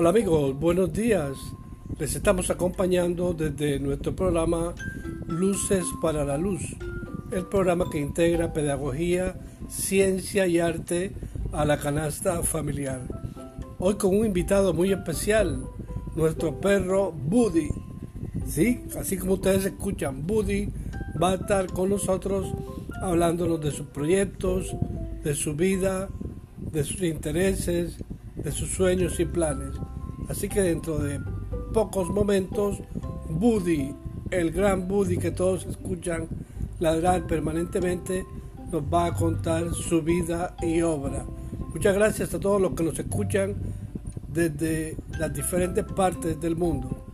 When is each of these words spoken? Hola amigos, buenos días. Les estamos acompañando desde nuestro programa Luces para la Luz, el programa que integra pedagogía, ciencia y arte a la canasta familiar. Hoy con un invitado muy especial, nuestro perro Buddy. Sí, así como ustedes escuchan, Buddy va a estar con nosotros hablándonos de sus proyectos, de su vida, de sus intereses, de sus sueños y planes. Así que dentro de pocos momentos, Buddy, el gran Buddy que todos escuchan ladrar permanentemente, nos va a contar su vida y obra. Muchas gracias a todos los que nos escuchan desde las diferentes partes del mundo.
Hola 0.00 0.10
amigos, 0.10 0.56
buenos 0.56 0.92
días. 0.92 1.36
Les 1.98 2.14
estamos 2.14 2.50
acompañando 2.50 3.34
desde 3.34 3.80
nuestro 3.80 4.14
programa 4.14 4.72
Luces 5.26 5.84
para 6.00 6.24
la 6.24 6.38
Luz, 6.38 6.62
el 7.32 7.46
programa 7.46 7.90
que 7.90 7.98
integra 7.98 8.52
pedagogía, 8.52 9.34
ciencia 9.68 10.46
y 10.46 10.60
arte 10.60 11.16
a 11.50 11.64
la 11.64 11.80
canasta 11.80 12.44
familiar. 12.44 13.00
Hoy 13.80 13.96
con 13.96 14.16
un 14.16 14.24
invitado 14.24 14.72
muy 14.72 14.92
especial, 14.92 15.64
nuestro 16.14 16.60
perro 16.60 17.10
Buddy. 17.10 17.68
Sí, 18.46 18.84
así 18.96 19.16
como 19.18 19.32
ustedes 19.32 19.64
escuchan, 19.64 20.24
Buddy 20.24 20.68
va 21.20 21.32
a 21.32 21.34
estar 21.34 21.66
con 21.72 21.88
nosotros 21.88 22.54
hablándonos 23.02 23.60
de 23.60 23.72
sus 23.72 23.88
proyectos, 23.88 24.76
de 25.24 25.34
su 25.34 25.56
vida, 25.56 26.08
de 26.56 26.84
sus 26.84 27.02
intereses, 27.02 27.98
de 28.42 28.52
sus 28.52 28.70
sueños 28.70 29.18
y 29.20 29.24
planes. 29.24 29.70
Así 30.28 30.48
que 30.48 30.62
dentro 30.62 30.98
de 30.98 31.20
pocos 31.72 32.08
momentos, 32.10 32.78
Buddy, 33.28 33.94
el 34.30 34.50
gran 34.50 34.88
Buddy 34.88 35.18
que 35.18 35.30
todos 35.30 35.66
escuchan 35.66 36.28
ladrar 36.80 37.26
permanentemente, 37.26 38.24
nos 38.70 38.82
va 38.82 39.06
a 39.06 39.14
contar 39.14 39.72
su 39.74 40.02
vida 40.02 40.54
y 40.62 40.82
obra. 40.82 41.24
Muchas 41.72 41.94
gracias 41.94 42.34
a 42.34 42.40
todos 42.40 42.60
los 42.60 42.72
que 42.72 42.82
nos 42.82 42.98
escuchan 42.98 43.54
desde 44.32 44.96
las 45.18 45.32
diferentes 45.32 45.84
partes 45.84 46.40
del 46.40 46.56
mundo. 46.56 47.07